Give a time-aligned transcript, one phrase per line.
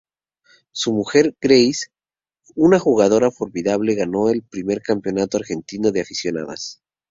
[0.71, 1.91] Su mujer, Grace,
[2.55, 6.81] una jugadora formidable ganó el primer Campeonato Argentino de Aficionadas.